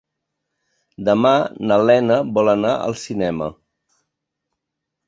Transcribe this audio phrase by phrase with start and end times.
[1.09, 1.33] Demà
[1.73, 3.53] na Lena vol anar al cinema.